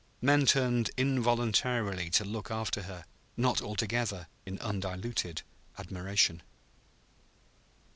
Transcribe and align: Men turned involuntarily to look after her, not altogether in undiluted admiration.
Men 0.19 0.47
turned 0.47 0.89
involuntarily 0.97 2.09
to 2.09 2.25
look 2.25 2.49
after 2.49 2.81
her, 2.89 3.05
not 3.37 3.61
altogether 3.61 4.25
in 4.47 4.57
undiluted 4.57 5.43
admiration. 5.77 6.41